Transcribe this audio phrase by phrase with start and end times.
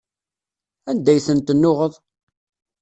[0.89, 1.93] Anda ay ten-tennuɣeḍ?